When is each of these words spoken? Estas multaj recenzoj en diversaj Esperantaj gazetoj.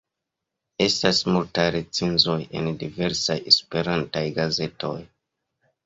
Estas 0.85 1.19
multaj 1.35 1.67
recenzoj 1.77 2.39
en 2.63 2.73
diversaj 2.85 3.39
Esperantaj 3.55 4.29
gazetoj. 4.43 4.99